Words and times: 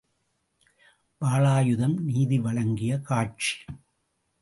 வாளாயுதம் 1.21 1.95
நீதி 2.03 2.39
வழங்கிய 2.39 3.01
காட்சி! 3.01 3.55